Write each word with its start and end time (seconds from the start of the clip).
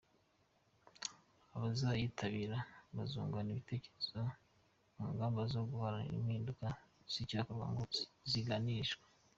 Abazayitabira 1.55 2.57
bazungurana 2.95 3.49
ibitekerezo 3.53 4.19
ku 4.93 5.01
ngamba 5.13 5.41
zo 5.51 5.61
guharanira 5.69 6.15
impinduka 6.21 6.67
n’icyakorwa 7.03 7.65
ngo 7.71 7.83
zisigasirwe. 8.31 9.05